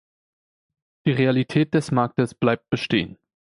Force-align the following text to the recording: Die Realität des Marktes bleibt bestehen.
Die 1.05 1.11
Realität 1.11 1.75
des 1.75 1.91
Marktes 1.91 2.33
bleibt 2.33 2.71
bestehen. 2.71 3.19